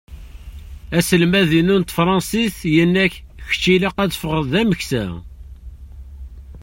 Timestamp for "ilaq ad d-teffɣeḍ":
3.75-4.45